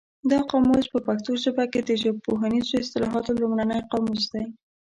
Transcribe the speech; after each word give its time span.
دا 0.31 0.39
قاموس 0.51 0.85
په 0.93 0.99
پښتو 1.07 1.31
ژبه 1.43 1.63
کې 1.71 1.81
د 1.83 1.91
ژبپوهنیزو 2.01 2.79
اصطلاحاتو 2.83 3.37
لومړنی 3.41 3.79
قاموس 3.91 4.23
دی. 4.33 4.45